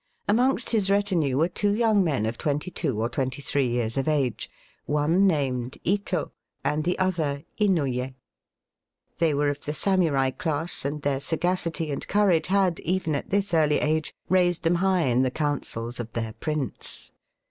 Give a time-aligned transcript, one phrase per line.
[0.27, 4.07] Amongst his retinue were two young men of twenty two or twenty three years of
[4.07, 4.49] age,
[4.87, 6.31] one named Ito
[6.63, 8.15] and the other Inouy6.
[9.19, 13.53] They were of the samurai class, and their sagacity and courage had, even at this
[13.53, 17.11] early age, raised them high in the counsels of their prince.